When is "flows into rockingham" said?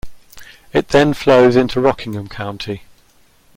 1.13-2.27